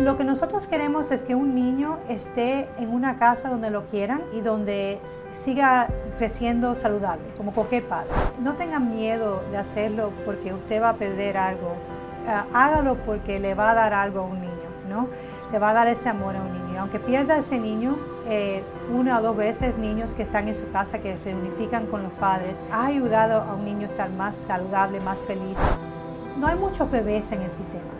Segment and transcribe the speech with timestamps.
[0.00, 4.22] Lo que nosotros queremos es que un niño esté en una casa donde lo quieran
[4.34, 5.00] y donde
[5.32, 5.88] siga
[6.18, 8.10] creciendo saludable, como cualquier padre.
[8.38, 11.72] No tengan miedo de hacerlo porque usted va a perder algo.
[12.28, 15.08] Ah, hágalo porque le va a dar algo a un niño, ¿no?
[15.50, 16.80] Le va a dar ese amor a un niño.
[16.80, 20.98] Aunque pierda ese niño, eh, una o dos veces niños que están en su casa,
[20.98, 25.00] que se unifican con los padres, ha ayudado a un niño a estar más saludable,
[25.00, 25.56] más feliz.
[26.36, 27.96] No hay muchos bebés en el sistema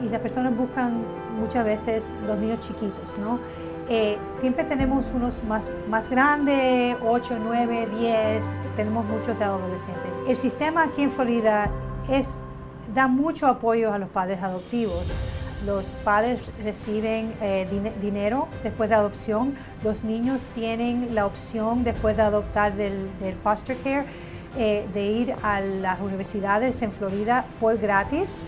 [0.00, 1.04] y las personas buscan
[1.34, 3.38] muchas veces los niños chiquitos, ¿no?
[3.88, 8.44] Eh, siempre tenemos unos más, más grandes, 8, 9, 10,
[8.76, 10.12] tenemos muchos de adolescentes.
[10.26, 11.70] El sistema aquí en Florida
[12.08, 12.38] es,
[12.94, 15.14] da mucho apoyo a los padres adoptivos.
[15.66, 17.66] Los padres reciben eh,
[18.00, 19.54] dinero después de adopción.
[19.82, 23.08] Los niños tienen la opción después de adoptar del,
[23.42, 24.06] foster care
[24.56, 28.44] eh, de ir a las universidades en Florida por gratis.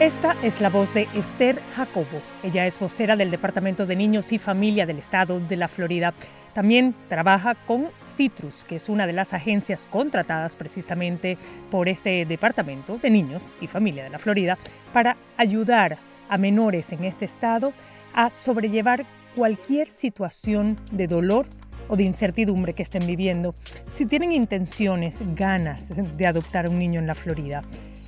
[0.00, 2.22] Esta es la voz de Esther Jacobo.
[2.42, 6.14] Ella es vocera del Departamento de Niños y Familia del Estado de la Florida.
[6.54, 11.36] También trabaja con Citrus, que es una de las agencias contratadas precisamente
[11.70, 14.56] por este Departamento de Niños y Familia de la Florida
[14.94, 15.98] para ayudar
[16.30, 17.74] a menores en este estado
[18.14, 19.04] a sobrellevar
[19.36, 21.46] cualquier situación de dolor
[21.88, 23.54] o de incertidumbre que estén viviendo
[23.92, 27.62] si tienen intenciones, ganas de adoptar a un niño en la Florida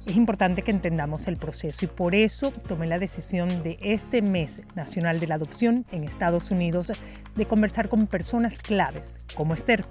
[0.06, 4.60] es importante que entendamos el proceso y por eso tomé la decisión de este mes
[4.74, 6.92] nacional de la adopción en Estados Unidos
[7.36, 9.84] de conversar con personas claves como Esther.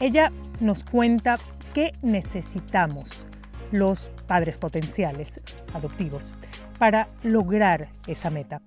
[0.00, 1.38] Ella nos cuenta
[1.72, 3.26] qué necesitamos
[3.72, 5.40] los padres potenciales
[5.72, 6.32] adoptivos
[6.78, 8.60] para lograr esa meta.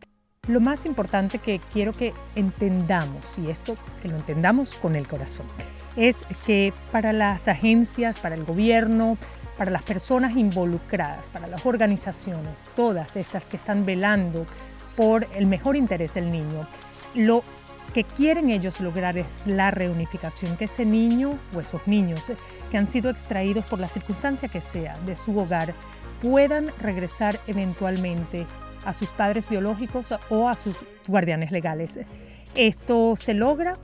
[0.48, 5.46] Lo más importante que quiero que entendamos, y esto que lo entendamos con el corazón,
[5.98, 9.18] es que para las agencias, para el gobierno,
[9.58, 14.46] para las personas involucradas, para las organizaciones, todas estas que están velando
[14.96, 16.68] por el mejor interés del niño.
[17.16, 17.44] Lo
[17.94, 22.32] que quieren ellos lograr es la reunificación, que ese niño o esos niños
[22.70, 25.74] que han sido extraídos por la circunstancia que sea de su hogar
[26.22, 28.46] puedan regresar eventualmente
[28.86, 30.76] a sus padres biológicos o a sus
[31.08, 32.00] guardianes legales.
[32.56, 33.78] Esto se logra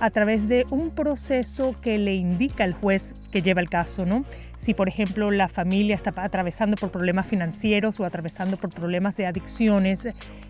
[0.00, 4.24] a través de un proceso que le indica el juez que lleva el caso, ¿no?
[4.62, 9.26] Si, por ejemplo, la familia está atravesando por problemas financieros o atravesando por problemas de
[9.26, 10.06] adicciones,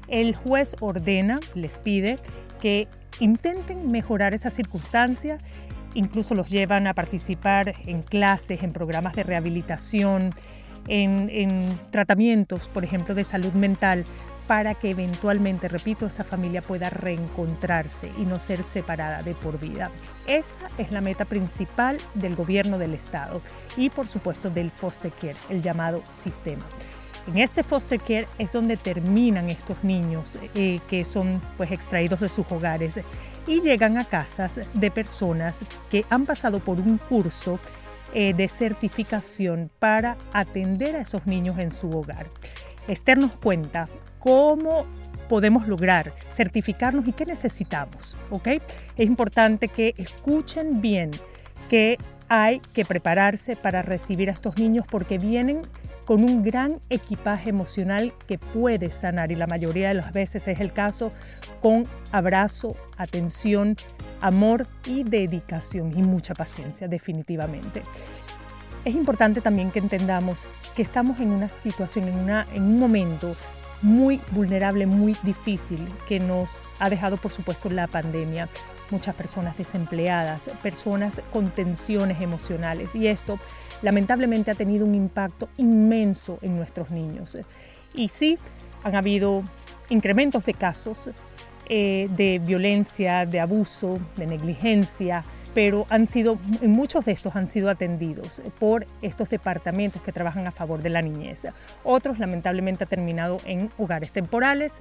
[0.06, 2.18] el juez ordena, les pide
[2.60, 2.88] que
[3.20, 5.38] intenten mejorar esa circunstancia,
[5.94, 10.34] incluso los llevan a participar en clases, en programas de rehabilitación,
[10.88, 14.04] en, en tratamientos, por ejemplo, de salud mental,
[14.46, 19.90] para que eventualmente, repito, esa familia pueda reencontrarse y no ser separada de por vida.
[20.26, 23.40] Esa es la meta principal del gobierno del Estado
[23.76, 26.64] y por supuesto del foster care, el llamado sistema.
[27.28, 32.28] En este foster care es donde terminan estos niños eh, que son pues extraídos de
[32.28, 32.94] sus hogares
[33.46, 35.56] y llegan a casas de personas
[35.88, 37.60] que han pasado por un curso
[38.12, 42.26] eh, de certificación para atender a esos niños en su hogar.
[42.88, 43.88] Esther nos cuenta
[44.22, 44.86] cómo
[45.28, 48.16] podemos lograr certificarnos y qué necesitamos.
[48.30, 48.48] ¿ok?
[48.96, 51.10] Es importante que escuchen bien
[51.68, 55.62] que hay que prepararse para recibir a estos niños porque vienen
[56.04, 60.60] con un gran equipaje emocional que puede sanar y la mayoría de las veces es
[60.60, 61.12] el caso
[61.60, 63.76] con abrazo, atención,
[64.20, 67.82] amor y dedicación y mucha paciencia definitivamente.
[68.84, 70.40] Es importante también que entendamos
[70.74, 73.34] que estamos en una situación, en, una, en un momento
[73.82, 76.48] muy vulnerable, muy difícil, que nos
[76.78, 78.48] ha dejado, por supuesto, la pandemia.
[78.90, 82.94] Muchas personas desempleadas, personas con tensiones emocionales.
[82.94, 83.38] Y esto,
[83.80, 87.36] lamentablemente, ha tenido un impacto inmenso en nuestros niños.
[87.94, 88.38] Y sí,
[88.84, 89.42] han habido
[89.88, 91.10] incrementos de casos
[91.68, 97.68] eh, de violencia, de abuso, de negligencia, pero han sido, muchos de estos han sido
[97.68, 101.42] atendidos por estos departamentos que trabajan a favor de la niñez.
[101.84, 104.72] Otros lamentablemente han terminado en hogares temporales.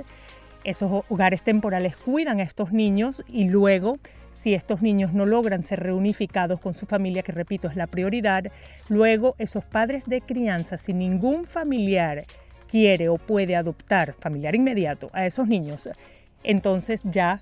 [0.64, 3.98] Esos hogares temporales cuidan a estos niños y luego
[4.42, 8.46] si estos niños no logran ser reunificados con su familia, que repito es la prioridad,
[8.90, 12.24] luego esos padres de crianza, si ningún familiar
[12.68, 15.90] quiere o puede adoptar, familiar inmediato, a esos niños,
[16.44, 17.40] entonces ya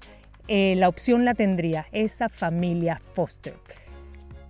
[0.49, 3.53] eh, la opción la tendría esa familia foster.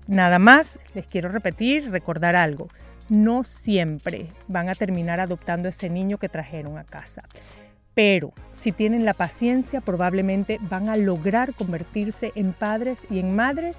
[0.07, 2.69] Nada más, les quiero repetir, recordar algo.
[3.09, 7.23] No siempre van a terminar adoptando ese niño que trajeron a casa.
[7.93, 13.77] Pero si tienen la paciencia, probablemente van a lograr convertirse en padres y en madres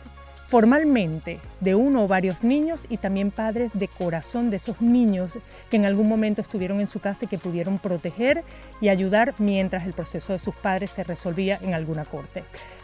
[0.51, 5.39] formalmente de uno o varios niños y también padres de corazón de esos niños
[5.71, 8.43] que en algún momento estuvieron en su casa y que pudieron proteger
[8.81, 12.43] y ayudar mientras el proceso de sus padres se resolvía en alguna corte.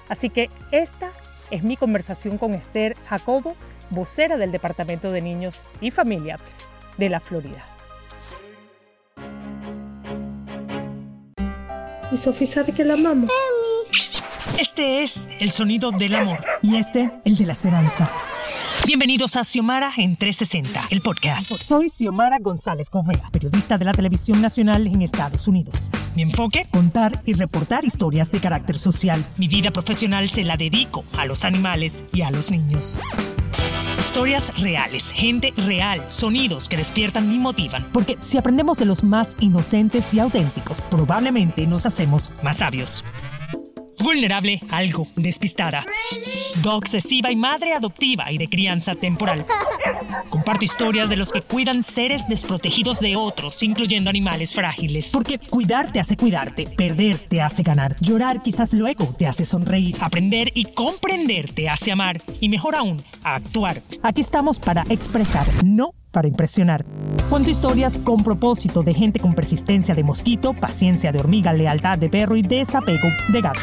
[0.09, 1.11] Así que esta
[1.51, 3.57] es mi conversación con Esther Jacobo,
[3.91, 6.37] vocera del Departamento de Niños y Familia
[6.99, 7.65] de la Florida.
[12.13, 13.29] Y Sofía sabe que la amamos.
[14.59, 18.11] Este es el sonido del amor y este el de la esperanza.
[18.87, 21.53] Bienvenidos a Xiomara en 360, el podcast.
[21.53, 25.91] Soy Xiomara González Correa, periodista de la televisión nacional en Estados Unidos.
[26.15, 29.23] Mi enfoque, contar y reportar historias de carácter social.
[29.37, 32.99] Mi vida profesional se la dedico a los animales y a los niños.
[33.99, 37.87] Historias reales, gente real, sonidos que despiertan y motivan.
[37.93, 43.05] Porque si aprendemos de los más inocentes y auténticos, probablemente nos hacemos más sabios
[44.07, 45.85] vulnerable, algo despistada.
[46.65, 49.45] obsesiva y madre adoptiva y de crianza temporal.
[50.31, 55.11] Comparto historias de los que cuidan seres desprotegidos de otros, incluyendo animales frágiles.
[55.13, 59.97] Porque cuidar te hace cuidarte, perder te hace ganar, llorar quizás luego te hace sonreír,
[60.01, 63.83] aprender y comprender te hace amar y mejor aún, actuar.
[64.03, 66.83] Aquí estamos para expresar, no para impresionar.
[67.29, 72.09] Cuento historias con propósito de gente con persistencia de mosquito, paciencia de hormiga, lealtad de
[72.09, 73.61] perro y desapego de gato.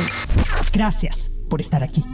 [0.71, 2.05] Gracias por estar aquí.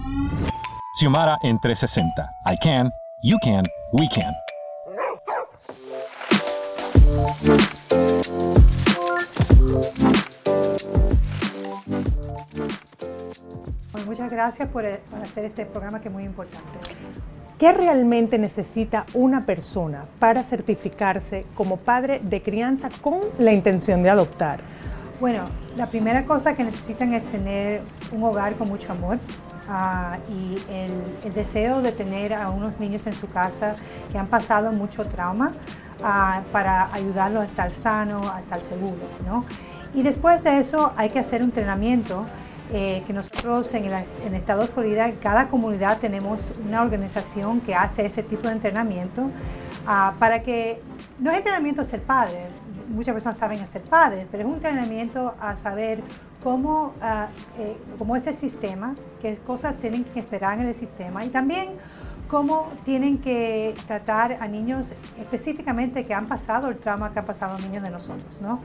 [0.98, 2.32] Xiomara en 360.
[2.46, 2.90] I can,
[3.22, 4.34] you can, we can.
[14.06, 16.80] muchas gracias por, por hacer este programa que es muy importante.
[17.60, 24.10] ¿Qué realmente necesita una persona para certificarse como padre de crianza con la intención de
[24.10, 24.62] adoptar?
[25.20, 25.44] Bueno,
[25.76, 27.82] la primera cosa que necesitan es tener
[28.14, 29.20] un hogar con mucho amor,
[29.70, 33.76] Uh, y el, deseo de tener a unos niños en su casa
[34.12, 35.52] que han pasado mucho trauma
[36.00, 39.04] uh, para ayudarlos a estar sano, a estar seguro.
[39.28, 39.46] ¿no?
[39.94, 42.26] Y después de eso hay que hacer un entrenamiento
[42.72, 43.94] eh, que nosotros en el,
[44.24, 48.54] en estado de Florida, en cada comunidad tenemos una organización que hace ese tipo de
[48.54, 50.82] entrenamiento uh, para que,
[51.18, 52.48] no es entrenamiento ser padre,
[52.90, 56.02] muchas personas saben ser padres, pero es un entrenamiento a saber
[56.44, 61.26] cómo, uh, eh, cómo es el sistema, qué cosas tienen que esperar en el sistema
[61.26, 61.70] y también
[62.28, 67.54] cómo tienen que tratar a niños específicamente que han pasado el trauma que han pasado
[67.54, 68.38] los niños de nosotros.
[68.40, 68.62] ¿no?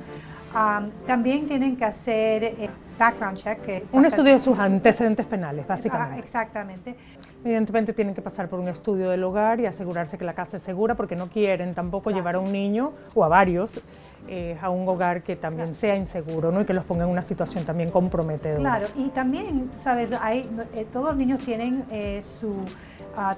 [0.54, 3.87] Um, también tienen que hacer eh, background check.
[3.93, 6.20] un estudio de sus antecedentes penales, básicamente.
[6.20, 6.96] exactamente.
[7.44, 10.62] Evidentemente tienen que pasar por un estudio del hogar y asegurarse que la casa es
[10.62, 13.82] segura porque no quieren tampoco llevar a un niño o a varios
[14.29, 16.61] eh, a un hogar que también sea inseguro ¿no?
[16.62, 18.61] y que los ponga en una situación también comprometedora.
[18.61, 21.85] Claro, y también, sabes, hay, eh, todos los niños tienen
[22.23, 22.65] su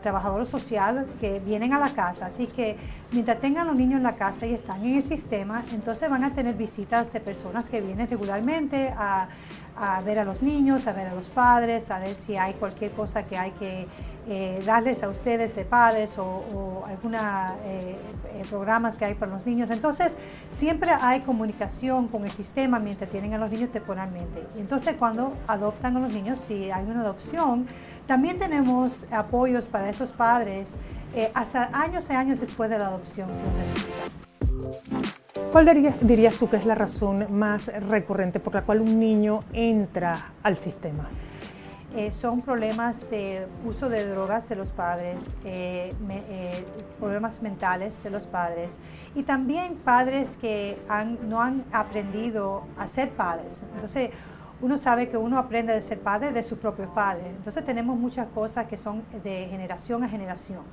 [0.03, 2.27] trabajador social que vienen a la casa.
[2.27, 2.77] Así que
[3.12, 6.35] mientras tengan los niños en la casa y están en el sistema, entonces van a
[6.35, 9.29] tener visitas de personas que vienen regularmente a,
[9.76, 12.93] a ver a los niños, a ver a los padres, a ver si hay cualquier
[12.93, 13.87] cosa que hay que
[14.28, 17.20] eh, darles a ustedes de padres o, algunos
[17.64, 17.96] eh,
[18.32, 19.70] eh, programas que hay para los niños.
[19.70, 20.17] Entonces,
[20.50, 24.44] siempre hay comunicación con el sistema mientras tienen a los niños temporalmente.
[24.56, 27.69] Entonces, cuando adoptan a los niños, si hay una adopción,
[28.08, 30.73] también tenemos apoyos para esos padres
[31.32, 35.25] hasta años y años después de la adopción, si lo necesitan.
[35.52, 40.33] ¿Cuál dirías tú que es la razón más recurrente por la cual un niño entra
[40.43, 41.09] al sistema?
[41.95, 46.64] Eh, son problemas de uso de drogas de los padres, eh, eh,
[46.99, 48.78] problemas mentales de los padres
[49.14, 50.78] y también padres que
[51.26, 53.62] no han aprendido a ser padres.
[53.75, 54.11] Entonces,
[54.61, 57.28] uno sabe que uno aprende a ser padre de sus propios padres.
[57.28, 60.64] Entonces tenemos muchas cosas que son de generación a generación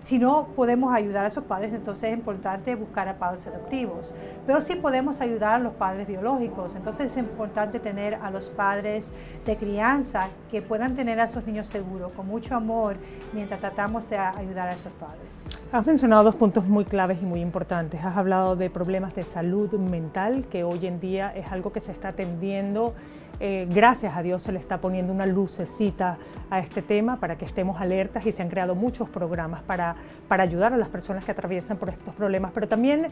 [0.00, 4.12] si no podemos ayudar a esos padres, entonces es importante buscar a padres adoptivos.
[4.46, 9.12] Pero sí podemos ayudar a los padres biológicos, entonces es importante tener a los padres
[9.44, 12.96] de crianza que puedan tener a esos niños seguros, con mucho amor,
[13.32, 15.46] mientras tratamos de ayudar a esos padres.
[15.72, 18.02] Has mencionado dos puntos muy claves y muy importantes.
[18.02, 21.92] Has hablado de problemas de salud mental, que hoy en día es algo que se
[21.92, 22.94] está atendiendo
[23.42, 26.18] eh, gracias a Dios se le está poniendo una lucecita
[26.50, 29.96] a este tema para que estemos alertas y se han creado muchos programas para,
[30.28, 32.52] para ayudar a las personas que atraviesan por estos problemas.
[32.52, 33.06] Pero también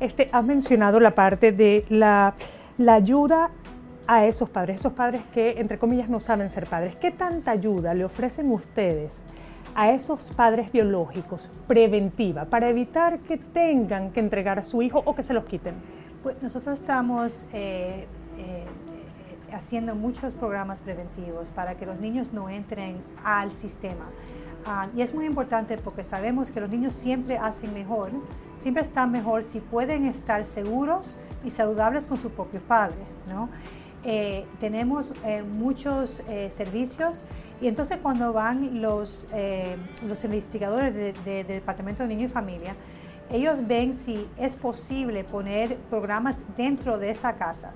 [0.00, 2.32] este, has mencionado la parte de la,
[2.78, 3.50] la ayuda
[4.06, 6.96] a esos padres, esos padres que entre comillas no saben ser padres.
[6.96, 9.20] ¿Qué tanta ayuda le ofrecen ustedes?
[9.76, 15.14] a esos padres biológicos preventiva para evitar que tengan que entregar a su hijo o
[15.14, 15.74] que se los quiten?
[16.22, 18.06] Pues nosotros estamos eh,
[19.54, 24.06] haciendo muchos programas preventivos para que los niños no entren al sistema.
[24.66, 28.10] Ah, y es muy importante porque sabemos que los niños siempre hacen mejor,
[28.56, 32.96] siempre están mejor si pueden estar seguros y saludables con su propio padre.
[34.06, 37.24] Eh, tenemos eh, muchos eh, servicios
[37.60, 39.26] y entonces cuando van los,
[40.06, 42.76] los investigadores del Departamento de Niño y Familia,
[43.30, 47.72] ellos ven si es posible poner programas dentro de esa casa.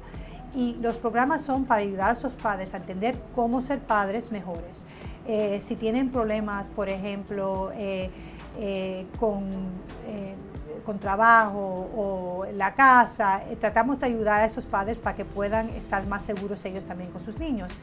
[0.55, 4.87] Y los programas son para ayudar a sus padres a entender cómo ser padres mejores.
[5.27, 8.11] Eh, si tienen problemas, por ejemplo, eh,
[8.59, 9.45] eh, con,
[10.85, 16.07] con, trabajo o la casa, tratamos de ayudar a esos padres para que puedan estar
[16.07, 17.79] más seguros ellos también con sus niños.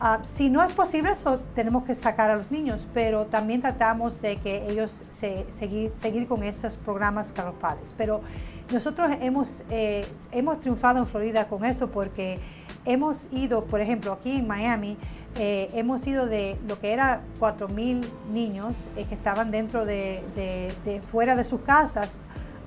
[0.00, 4.20] Ah, si no es posible eso, tenemos que sacar a los niños, pero también tratamos
[4.20, 7.94] de que ellos se, seguir, seguir con esos programas para los padres.
[7.96, 8.20] Pero
[8.72, 9.62] nosotros hemos,
[10.32, 12.38] hemos triunfado en Florida con eso porque
[12.84, 14.96] hemos ido, por ejemplo, aquí en Miami,
[15.36, 21.34] eh, hemos ido de lo que era 4.000 niños eh, que estaban dentro de, fuera
[21.34, 22.16] de sus casas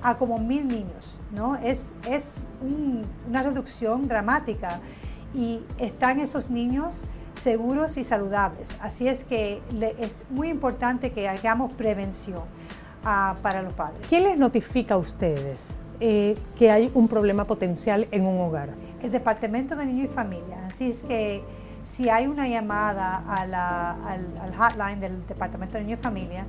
[0.02, 1.56] a como mil niños, ¿no?
[1.56, 4.80] Es, es una reducción dramática
[5.34, 7.02] y están esos niños
[7.42, 8.76] seguros y saludables.
[8.80, 9.60] Así es que
[9.98, 12.44] es muy importante que hagamos prevención
[13.04, 14.06] ah, para los padres.
[14.08, 15.58] ¿Quién les notifica a ustedes
[16.00, 18.70] eh, que hay un problema potencial en un hogar?
[19.02, 20.66] El Departamento de Niño y Familia.
[20.66, 21.42] Así es que
[21.84, 26.46] si hay una llamada al, hotline del Departamento de Niño y Familia,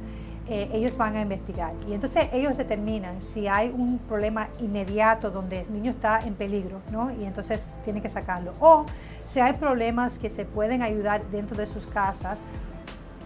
[0.48, 1.74] eh, ellos van a investigar.
[1.88, 6.82] Y entonces ellos determinan si hay un problema inmediato donde el niño está en peligro,
[6.92, 7.12] ¿no?
[7.12, 8.54] Y entonces tienen que sacarlo.
[8.60, 8.86] O
[9.24, 12.40] si hay problemas que se pueden ayudar dentro de sus casas,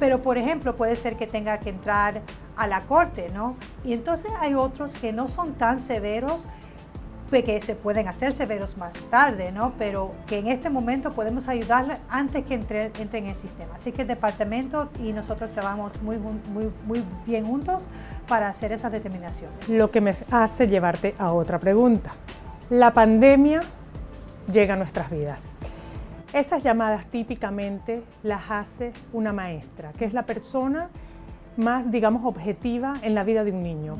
[0.03, 2.23] pero por ejemplo puede ser que tenga que entrar
[2.57, 3.55] a la corte, ¿no?
[3.85, 6.49] Y entonces hay otros que no son tan severos
[7.31, 9.71] que se pueden hacer severos más tarde, ¿no?
[9.79, 13.75] Pero que en este momento podemos ayudarle antes que entre, entre, en el sistema.
[13.75, 17.87] Así que el departamento y nosotros trabajamos muy, muy, muy bien juntos
[18.27, 19.69] para hacer esas determinaciones.
[19.69, 22.11] Lo que me hace llevarte a otra pregunta.
[22.69, 23.61] La pandemia
[24.51, 25.53] llega a nuestras vidas.
[26.33, 30.89] Esas llamadas típicamente las hace una maestra, que es la persona
[31.57, 33.97] más, digamos, objetiva en la vida de un niño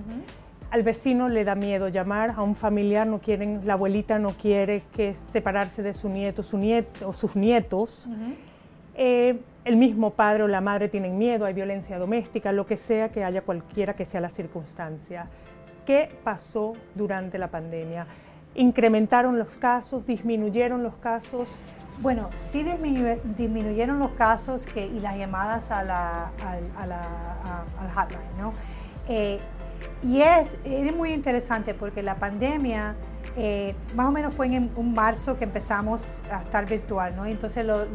[0.73, 4.81] al vecino le da miedo llamar, a un familiar no quieren, la abuelita no quiere
[4.91, 8.09] que separarse de su nieto, su nieto o sus nietos.
[8.95, 13.09] Eh, el mismo padre o la madre tienen miedo, hay violencia doméstica, lo que sea
[13.09, 15.27] que haya cualquiera que sea la circunstancia.
[15.85, 18.07] ¿Qué pasó durante la pandemia?
[18.55, 20.07] ¿Incrementaron los casos?
[20.07, 21.55] ¿Disminuyeron los casos?
[21.99, 26.31] Bueno, sí disminuyeron los casos que, y las llamadas a la,
[27.79, 28.51] al hotline, ¿no?
[29.07, 29.39] Eh,
[30.01, 30.57] y es,
[30.95, 32.95] muy interesante porque la pandemia,
[33.35, 37.25] eh, más o menos fue en un marzo que empezamos a estar virtual, ¿no?
[37.25, 37.87] Entonces los,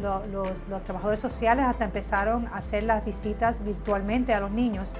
[0.85, 4.93] trabajadores sociales hasta empezaron a hacer las visitas virtualmente a los niños.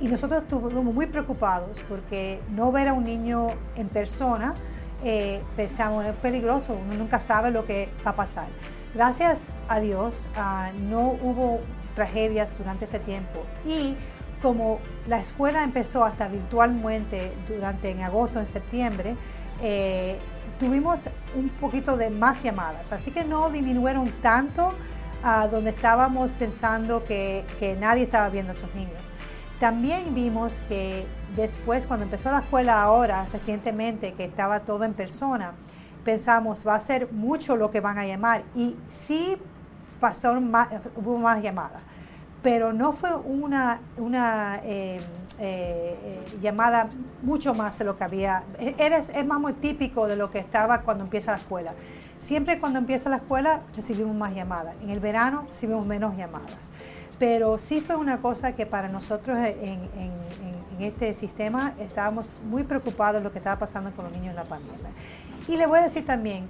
[0.00, 4.54] Y nosotros estuvimos muy preocupados porque no ver a un niño en persona,
[5.04, 8.46] eh, pensamos, es peligroso, uno nunca sabe lo que va a pasar.
[8.94, 11.60] Gracias a Dios ah, no hubo
[11.94, 13.44] tragedias durante ese tiempo.
[13.64, 13.96] Y
[14.40, 19.16] como la escuela empezó hasta virtualmente durante en agosto, en septiembre,
[19.62, 20.18] eh,
[20.60, 24.72] tuvimos un poquito de más llamadas, así que no disminuyeron tanto
[25.22, 27.44] a donde estábamos pensando que,
[27.80, 29.12] nadie estaba viendo a esos niños.
[29.60, 35.54] También vimos que después, cuando empezó la escuela ahora, recientemente, que estaba todo en persona,
[36.04, 38.44] pensamos, va a ser mucho lo que van a llamar.
[38.54, 39.36] Y sí
[39.98, 41.82] pasó más, hubo más llamadas
[42.46, 45.00] pero no fue una, una eh,
[45.40, 46.88] eh, llamada
[47.22, 48.44] mucho más de lo que había.
[48.78, 51.74] Eres, es más muy típico de lo que estaba cuando empieza la escuela.
[52.20, 54.76] Siempre cuando empieza la escuela recibimos más llamadas.
[54.80, 56.70] En el verano recibimos menos llamadas.
[57.18, 60.45] Pero sí fue una cosa que para nosotros en, en,
[60.78, 64.36] en este sistema estábamos muy preocupados de lo que estaba pasando con los niños en
[64.36, 64.90] la pandemia.
[65.48, 66.46] Y le voy a decir también,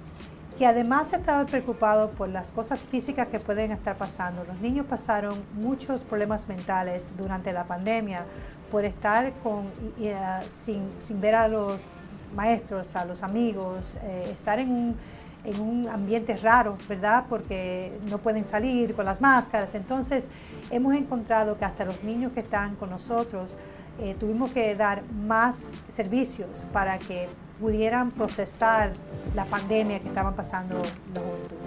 [0.57, 4.43] que además estaba preocupado por las cosas físicas que pueden estar pasando.
[4.43, 8.25] Los niños pasaron muchos problemas mentales durante la pandemia
[8.71, 9.65] por estar con,
[9.99, 10.17] eh,
[10.63, 11.93] sin, ver a los
[12.35, 14.95] maestros, a los amigos, eh, estar en un,
[15.43, 17.25] en un ambiente raro, ¿verdad?
[17.29, 19.75] Porque no pueden salir con las máscaras.
[19.75, 20.27] Entonces,
[20.71, 23.55] hemos encontrado que hasta los niños que están con nosotros,
[23.99, 27.27] eh, tuvimos que dar más servicios para que
[27.59, 28.93] pudieran procesar
[29.35, 31.57] la pandemia que estaban pasando los juventud.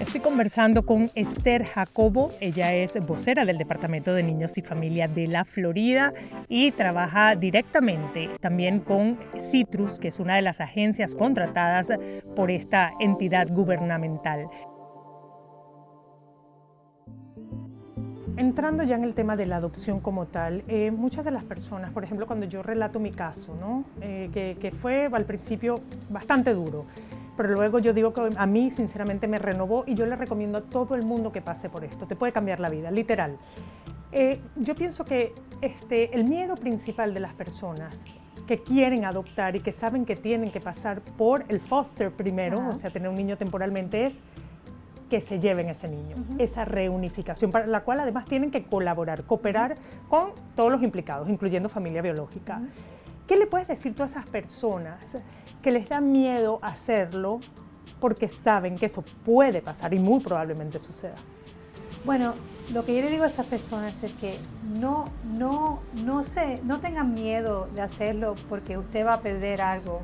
[0.00, 5.28] Estoy conversando con Esther Jacobo, ella es vocera del Departamento de Niños y Familia de
[5.28, 6.12] la Florida
[6.48, 11.88] y trabaja directamente también con Citrus, que es una de las agencias contratadas
[12.34, 14.48] por esta entidad gubernamental.
[18.36, 21.92] Entrando ya en el tema de la adopción como tal, eh, muchas de las personas,
[21.92, 23.84] por ejemplo, cuando yo relato mi caso, ¿no?
[24.00, 26.86] Eh, que, que, fue al principio bastante duro,
[27.36, 30.60] pero luego yo digo que a mí sinceramente me renovó y yo le recomiendo a
[30.62, 33.36] todo el mundo que pase por esto, te puede cambiar la vida, literal.
[34.12, 38.02] Eh, yo pienso que este, el miedo principal de las personas
[38.46, 42.76] que quieren adoptar y que saben que tienen que pasar por el foster primero, o
[42.76, 44.20] sea, tener un niño temporalmente, es
[45.12, 49.74] que se lleven ese niño, esa reunificación, para la cual además tienen que colaborar, cooperar
[50.08, 52.62] con todos los implicados, incluyendo familia biológica.
[53.26, 55.18] ¿Qué le puedes decir tú a esas personas
[55.62, 57.40] que les da miedo hacerlo
[58.00, 61.16] porque saben que eso puede pasar y muy probablemente suceda?
[62.06, 62.32] Bueno,
[62.72, 64.38] lo que yo le digo a esas personas es que
[64.80, 70.00] no, no, no, se, no tengan miedo de hacerlo porque usted va a perder algo.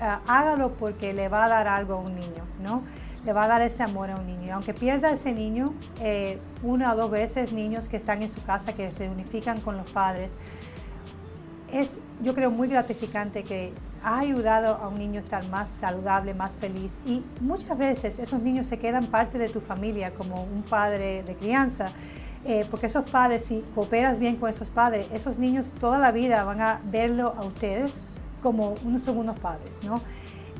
[0.00, 2.82] Ah, hágalo porque le va a dar algo a un niño, ¿no?
[3.24, 4.54] Le va a dar ese amor a un niño.
[4.54, 8.72] Aunque pierda ese niño, eh, una o dos veces niños que están en su casa,
[8.72, 10.34] que se unifican con los padres,
[11.72, 13.72] es yo creo muy gratificante que
[14.04, 16.98] ha ayudado a un niño a estar más saludable, más feliz.
[17.06, 21.36] Y muchas veces esos niños se quedan parte de tu familia como un padre de
[21.36, 21.92] crianza.
[22.44, 26.42] Eh, porque esos padres, si cooperas bien con esos padres, esos niños toda la vida
[26.42, 28.08] van a verlo a ustedes
[28.42, 30.00] como unos segundos padres, ¿no?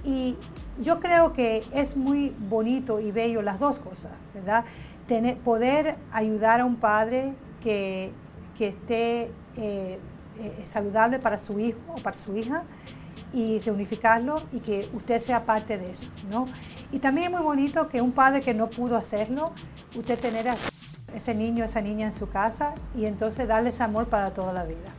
[0.04, 0.36] Y
[0.80, 4.64] yo creo que es muy bonito y bello las dos cosas, ¿verdad?
[5.06, 8.12] Tener, poder ayudar a un padre que,
[8.56, 9.98] que esté eh,
[10.38, 12.64] eh, saludable para su hijo o para su hija
[13.32, 16.46] y reunificarlo y que usted sea parte de eso, ¿no?
[16.90, 19.52] Y también es muy bonito que un padre que no pudo hacerlo,
[19.94, 20.56] usted tener a
[21.14, 24.94] ese niño, esa niña en su casa y entonces darles amor para toda la vida.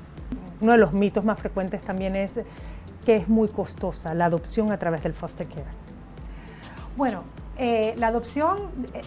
[0.61, 2.31] Uno de los mitos más frecuentes también es
[3.03, 5.65] que es muy costosa la adopción a través del foster care?
[6.95, 7.23] Bueno,
[7.57, 9.01] eh, la adopción, eh,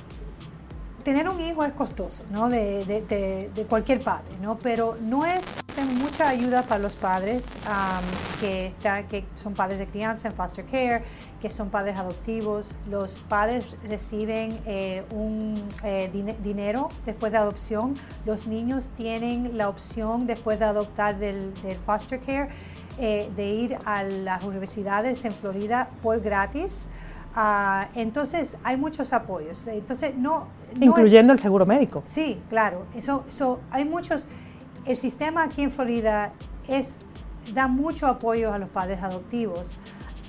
[1.05, 2.49] tener un hijo es costoso, ¿no?
[2.49, 4.59] De, cualquier padre, ¿no?
[4.59, 5.45] Pero no es
[6.01, 7.47] mucha ayuda para los padres
[8.41, 8.73] que,
[9.09, 11.05] que son padres de crianza en foster care,
[11.41, 12.75] que son padres adoptivos.
[12.91, 15.69] Los padres reciben eh, un
[16.43, 17.97] dinero después de adopción.
[18.25, 22.51] Los niños tienen la opción después de adoptar del, del foster care
[22.99, 26.89] eh, de ir a las universidades en Florida por gratis.
[27.35, 29.67] Ah, entonces hay muchos apoyos.
[29.67, 30.49] Entonces no,
[30.81, 32.03] incluyendo el seguro médico.
[32.07, 32.87] Sí, claro.
[32.95, 34.27] Eso, eso, hay muchos.
[34.87, 36.33] El sistema aquí en Florida
[36.69, 36.99] es
[37.53, 39.79] da mucho apoyo a los padres adoptivos.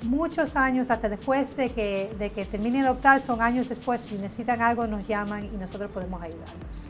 [0.04, 4.16] Muchos años, hasta después de que, de que terminen de adoptar, son años después, si
[4.16, 6.88] necesitan algo nos llaman y nosotros podemos ayudarlos.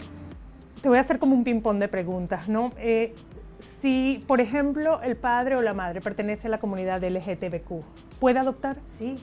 [0.81, 2.71] Te voy a hacer como un ping-pong de preguntas, ¿no?
[2.77, 3.15] Eh,
[4.37, 7.83] por ejemplo, el padre o la madre pertenece a la comunidad LGTBQ,
[8.19, 8.77] ¿puede adoptar?
[8.85, 9.19] Sí,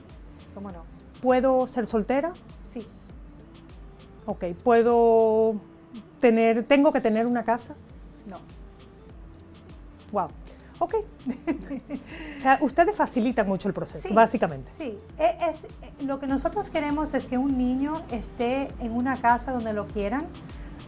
[0.53, 0.83] ¿cómo no?
[1.21, 2.33] ¿Puedo ser soltera?
[2.67, 2.85] Sí.
[4.25, 5.55] Ok, ¿puedo
[6.19, 7.75] tener, tengo que tener una casa?
[8.27, 8.39] No.
[10.11, 10.27] Wow.
[10.79, 10.95] Ok.
[10.97, 14.69] o sea, ustedes facilitan mucho el proceso, básicamente.
[14.69, 15.65] Sí, e, es,
[16.05, 20.25] lo que nosotros queremos es que un niño esté en una casa donde lo quieran,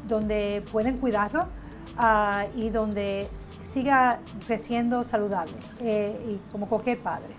[0.06, 1.48] donde pueden cuidarlo,
[2.00, 3.28] Ah, y donde
[3.62, 7.30] siga creciendo saludable eh, y como cualquier padre.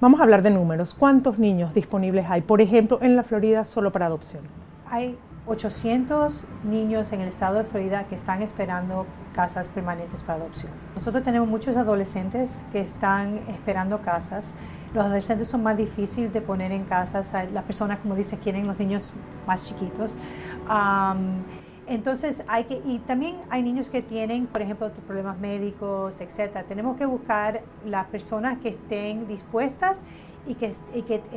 [0.00, 0.92] Vamos a hablar de números.
[0.92, 4.42] ¿Cuántos niños disponibles hay, por ejemplo, en la Florida solo para adopción?
[4.90, 10.72] Hay 800 niños en el estado de Florida que están esperando casas permanentes para adopción.
[10.96, 14.54] Nosotros tenemos muchos adolescentes que están esperando casas.
[14.94, 17.32] Los adolescentes son más difíciles de poner en casas.
[17.52, 19.12] Las personas, como dice, quieren los niños
[19.46, 20.18] más chiquitos.
[21.88, 26.64] Entonces hay que, y también hay niños que tienen, por ejemplo, problemas médicos, etcétera.
[26.64, 30.02] Tenemos que buscar las personas que estén dispuestas
[30.46, 30.72] y que,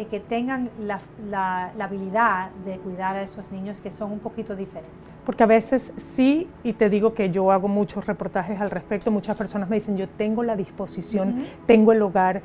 [0.07, 4.97] que, tengan la, la, habilidad de cuidar a esos niños que son un poquito diferentes.
[5.25, 9.37] Porque a veces sí, y te digo que yo hago muchos reportajes al respecto, muchas
[9.37, 12.41] personas me dicen, yo tengo la disposición, tengo el hogar,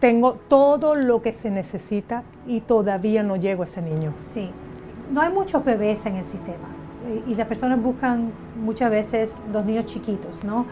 [0.00, 4.12] tengo todo lo que se necesita y todavía no llego a ese niño.
[4.16, 4.50] Sí,
[5.10, 6.83] no hay muchos bebés en el sistema
[7.26, 10.66] y las personas buscan muchas veces los niños chiquitos, ¿no?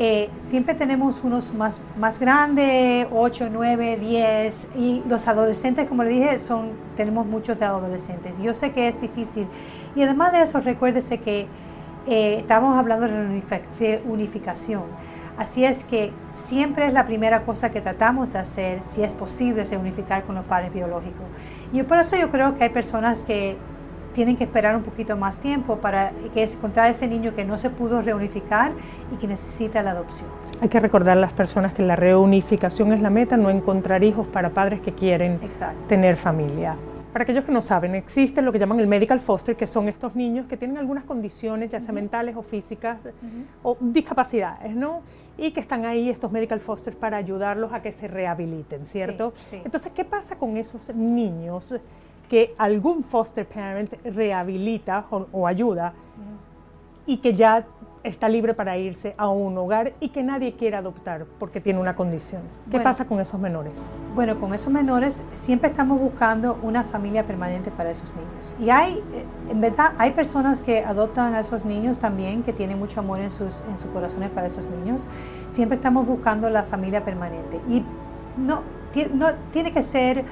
[0.00, 6.10] Eh, siempre tenemos unos más, más grandes, 8, 9, 10, y los adolescentes, como le
[6.10, 8.38] dije, son, tenemos muchos de adolescentes.
[8.38, 9.48] Yo sé que es difícil.
[9.96, 11.48] Y además de eso, recuérdese que
[12.06, 14.84] eh, estamos hablando de unificación.
[15.36, 19.64] Así es que siempre es la primera cosa que tratamos de hacer, si es posible,
[19.64, 21.26] reunificar con los padres biológicos.
[21.72, 23.56] Y por eso yo creo que hay personas que
[24.18, 27.70] tienen que esperar un poquito más tiempo para que encontrar ese niño que no se
[27.70, 28.72] pudo reunificar
[29.12, 30.28] y que necesita la adopción.
[30.60, 34.26] Hay que recordar a las personas que la reunificación es la meta, no encontrar hijos
[34.26, 35.38] para padres que quieren
[35.86, 36.74] tener familia.
[37.12, 40.16] Para aquellos que no saben, existe lo que llaman el medical foster, que son estos
[40.16, 43.08] niños que tienen algunas condiciones, ya sea mentales o físicas,
[43.62, 45.02] o discapacidades, ¿no?
[45.36, 49.32] Y que están ahí estos medical fosters para ayudarlos a que se rehabiliten, ¿cierto?
[49.52, 51.76] Entonces, ¿qué pasa con esos niños
[52.28, 55.94] que algún foster parent rehabilita o, ayuda
[57.06, 57.66] y que ya
[58.04, 61.96] está libre para irse a un hogar y que nadie quiere adoptar porque tiene una
[61.96, 62.42] condición.
[62.70, 63.74] ¿Qué pasa con esos menores?
[64.14, 68.56] Bueno, con esos menores siempre estamos buscando una familia permanente para esos niños.
[68.60, 72.78] Y hay, eh, en verdad, hay personas que adoptan a esos niños también, que tienen
[72.78, 75.08] mucho amor en sus, en sus corazones para esos niños.
[75.50, 77.60] Siempre estamos buscando la familia permanente.
[77.68, 77.84] Y
[78.36, 78.62] no,
[79.14, 80.24] no tiene que ser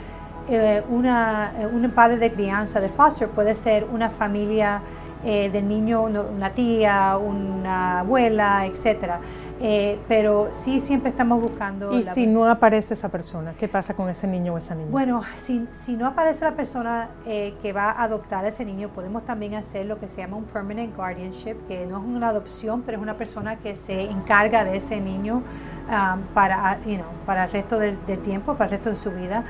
[0.49, 4.83] eh, una, eh, un padre de crianza de foster, puede ser una familia
[5.25, 9.21] eh, del niño, una tía, una abuela, etcétera.
[9.59, 11.99] Eh, pero sí siempre estamos buscando...
[11.99, 13.55] ¿Y si no aparece esa persona?
[13.59, 14.91] ¿Qué pasa con ese niño o esa niña?
[14.91, 18.91] Bueno, si, si no aparece la persona eh, que va a adoptar a ese niño,
[18.91, 22.83] podemos también hacer lo que se llama un permanent guardianship, que no es una adopción,
[22.83, 25.43] pero es una persona que se encarga de ese niño
[25.89, 29.45] um, para, you know, para el resto del, tiempo, para el resto de su vida.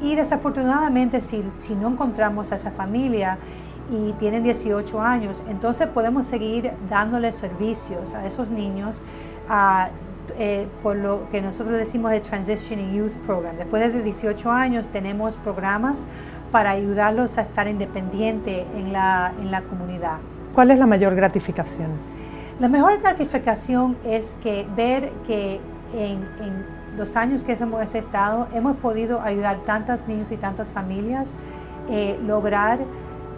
[0.00, 3.38] y desafortunadamente, si, si no encontramos a esa familia,
[3.90, 9.02] y tienen 18 años, entonces podemos seguir dándoles servicios a esos niños
[10.38, 13.56] eh, por lo que nosotros decimos el Transitioning Youth Program.
[13.56, 16.04] Después de 18 años tenemos programas
[16.52, 20.18] para ayudarlos a estar independientes en la, en la comunidad.
[20.54, 21.90] ¿Cuál es la mayor gratificación?
[22.60, 25.60] La mejor gratificación es que ver que
[25.94, 31.36] en, en los años que hemos estado hemos podido ayudar tantos niños y tantas familias
[31.90, 32.80] eh, lograr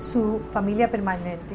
[0.00, 1.54] su familia permanente.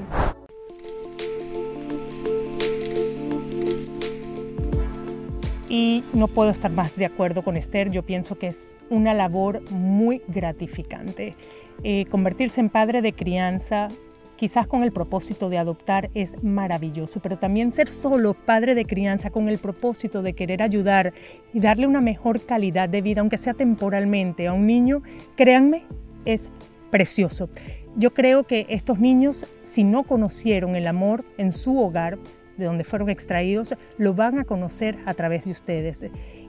[5.67, 9.62] Y no puedo estar más de acuerdo con Esther, yo pienso que es una labor
[9.71, 11.36] muy gratificante.
[11.84, 13.89] Eh, convertirse en padre de crianza,
[14.38, 19.31] quizás con el propósito de adoptar, es maravilloso, pero también ser solo padre de crianza
[19.31, 21.13] con el propósito de querer ayudar
[21.51, 25.01] y darle una mejor calidad de vida, aunque sea temporalmente, a un niño,
[25.36, 25.84] créanme,
[26.25, 26.47] es
[26.91, 27.49] precioso.
[27.97, 32.17] Yo creo que estos niños, si no conocieron el amor en su hogar,
[32.58, 36.01] de donde fueron extraídos, lo van a conocer a través de ustedes.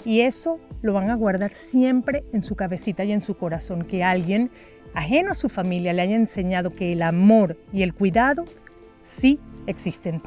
[0.05, 4.03] Y eso lo van a guardar siempre en su cabecita y en su corazón, que
[4.03, 4.51] alguien
[4.95, 8.45] ajeno a su familia le haya enseñado que el amor y el cuidado
[9.03, 10.23] sí existen.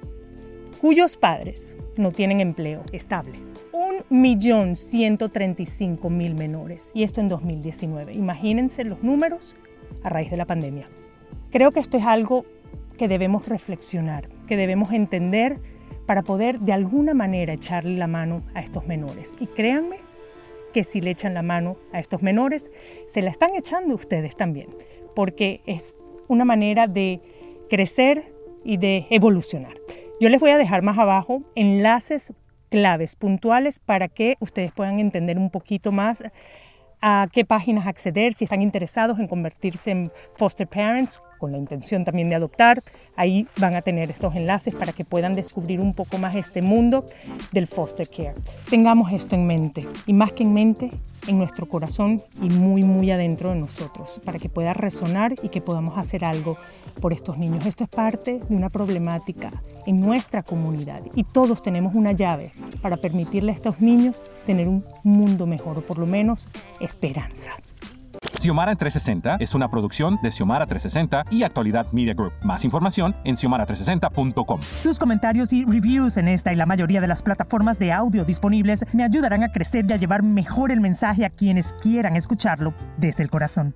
[0.81, 3.39] cuyos padres no tienen empleo estable.
[3.73, 6.91] 1.135.000 menores.
[6.95, 8.15] Y esto en 2019.
[8.15, 9.57] Imagínense los números
[10.03, 10.89] a raíz de la pandemia.
[11.51, 12.45] Creo que esto es algo
[12.99, 15.59] que debemos reflexionar, que debemos entender
[16.05, 19.35] para poder de alguna manera echarle la mano a estos menores.
[19.41, 19.97] Y créanme
[20.73, 22.71] que si le echan la mano a estos menores,
[23.07, 24.69] se la están echando ustedes también,
[25.15, 25.97] porque es
[26.29, 27.21] una manera de
[27.71, 28.33] crecer
[28.65, 29.77] y de evolucionar.
[30.21, 32.33] Yo les voy a dejar más abajo enlaces
[32.71, 36.23] claves puntuales para que ustedes puedan entender un poquito más
[37.01, 42.05] a qué páginas acceder si están interesados en convertirse en foster parents con la intención
[42.05, 42.83] también de adoptar.
[43.17, 47.05] Ahí van a tener estos enlaces para que puedan descubrir un poco más este mundo
[47.53, 48.35] del foster care.
[48.69, 50.91] Tengamos esto en mente y más que en mente,
[51.29, 55.61] en nuestro corazón y muy, muy adentro de nosotros, para que pueda resonar y que
[55.61, 56.57] podamos hacer algo
[57.01, 57.67] por estos niños.
[57.67, 59.51] Esto es parte de una problemática
[59.87, 64.85] en nuestra comunidad y todos tenemos una llave para permitirle a estos niños tener un
[65.05, 66.49] mundo mejor o por lo menos
[66.81, 67.51] esperanza.
[68.39, 72.33] Xiomara en 360 es una producción de Xiomara 360 y Actualidad Media Group.
[72.43, 74.61] Más información en xiomara360.com.
[74.83, 78.85] Tus comentarios y reviews en esta y la mayoría de las plataformas de audio disponibles
[78.95, 83.25] me ayudarán a crecer y a llevar mejor el mensaje a quienes quieran escucharlo desde
[83.25, 83.75] el corazón.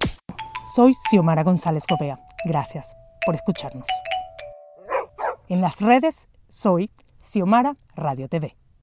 [0.75, 2.18] Soy Xiomara González Copea.
[2.44, 2.94] Gracias
[3.27, 3.88] por escucharnos.
[5.48, 8.62] En las redes soy Xiomara Radio TV.